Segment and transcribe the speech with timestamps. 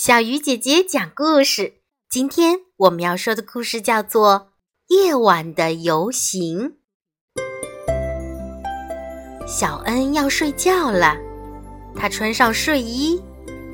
[0.00, 1.72] 小鱼姐姐讲故事。
[2.08, 4.52] 今天我们要说的故事叫做
[4.94, 6.76] 《夜晚的游行》。
[9.44, 11.16] 小恩要睡觉了，
[11.96, 13.20] 他穿上睡衣，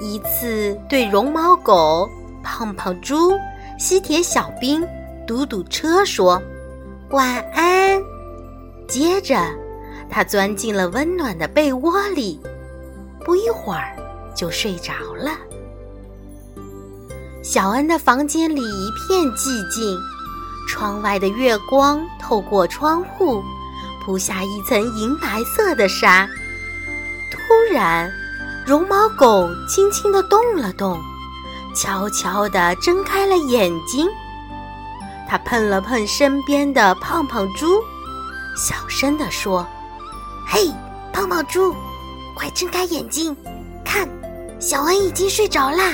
[0.00, 2.08] 依次对绒毛狗、
[2.42, 3.32] 胖胖猪、
[3.78, 4.82] 吸铁小兵、
[5.26, 6.42] 嘟嘟车说
[7.10, 8.02] 晚安。
[8.88, 9.36] 接着，
[10.08, 12.40] 他钻进了温暖的被窝里，
[13.26, 13.94] 不一会儿
[14.34, 15.38] 就睡着了。
[17.44, 20.00] 小恩的房间里一片寂静，
[20.66, 23.44] 窗外的月光透过窗户，
[24.02, 26.26] 铺下一层银白色的纱。
[27.30, 27.38] 突
[27.70, 28.10] 然，
[28.64, 30.98] 绒毛狗轻轻地动了动，
[31.76, 34.08] 悄悄地睁开了眼睛。
[35.28, 37.78] 它碰了碰身边的胖胖猪，
[38.56, 39.66] 小声地说
[40.48, 40.72] ：“嘿，
[41.12, 41.74] 胖胖猪，
[42.34, 43.36] 快睁开眼睛，
[43.84, 44.08] 看，
[44.58, 45.92] 小恩已经睡着啦。”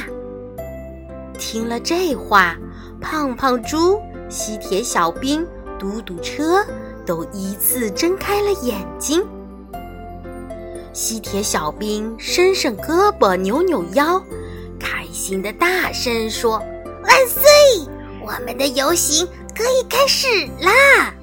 [1.40, 2.54] 听了这话，
[3.00, 5.44] 胖胖猪、吸铁小兵、
[5.78, 6.62] 嘟嘟车
[7.06, 9.26] 都依次睁开了眼睛。
[10.92, 14.22] 吸铁小兵伸伸胳膊，扭扭腰，
[14.78, 16.58] 开心的大声说
[17.02, 17.42] ：“万岁！
[18.22, 20.28] 我们的游行可以开始
[20.60, 21.14] 啦！”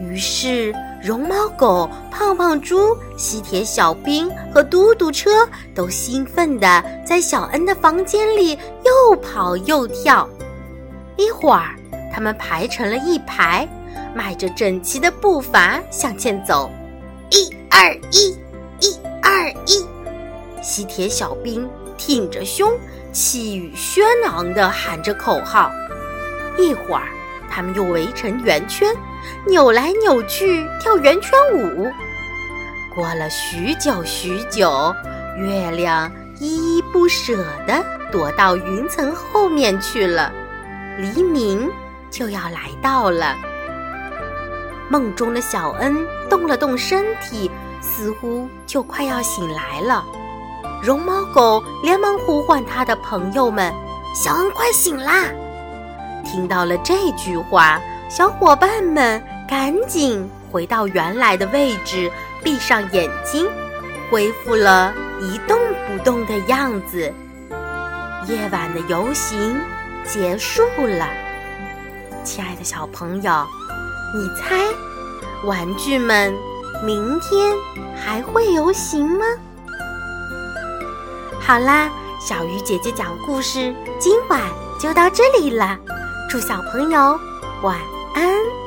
[0.00, 0.72] 于是。
[1.04, 10.26] 绒毛狗、胖胖猪、吸铁小兵和嘟嘟车都兴奋地在小恩的房间里又跑又跳。
[11.18, 11.76] 一会儿，
[12.10, 13.68] 他们排成了一排，
[14.14, 16.70] 迈着整齐的步伐向前走。
[17.28, 18.34] 一二一，
[18.80, 19.84] 一二一。
[20.62, 22.72] 吸铁小兵挺着胸，
[23.12, 25.70] 气宇轩昂地喊着口号。
[26.56, 27.08] 一会儿，
[27.54, 28.88] 他们又围成圆圈。
[29.46, 31.90] 扭来扭去跳圆圈舞，
[32.94, 34.92] 过了许久许久，
[35.38, 36.10] 月亮
[36.40, 40.32] 依依不舍地躲到云层后面去了。
[40.98, 41.70] 黎明
[42.10, 43.36] 就要来到了。
[44.90, 45.96] 梦中的小恩
[46.28, 47.50] 动了动身体，
[47.80, 50.04] 似乎就快要醒来了。
[50.82, 53.72] 绒毛狗连忙呼唤他的朋友们
[54.14, 55.24] ：“小恩快醒啦！”
[56.24, 57.80] 听到了这句话。
[58.08, 62.10] 小伙伴们赶紧回到原来的位置，
[62.44, 63.46] 闭上眼睛，
[64.10, 65.58] 恢复了一动
[65.88, 67.12] 不动的样子。
[68.28, 69.58] 夜晚的游行
[70.04, 71.08] 结束了，
[72.22, 73.44] 亲爱的小朋友，
[74.14, 74.54] 你猜，
[75.44, 76.32] 玩具们
[76.84, 77.52] 明天
[77.96, 79.24] 还会游行吗？
[81.40, 84.40] 好啦，小鱼姐姐讲故事，今晚
[84.78, 85.76] 就到这里了。
[86.28, 87.18] 祝小朋友
[87.62, 87.78] 晚。
[88.14, 88.63] 安。